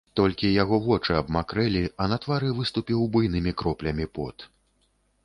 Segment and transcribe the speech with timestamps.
[0.19, 4.37] Толькі яго вочы абмакрэлі, а на твары выступіў буйнымі кроплямі пот.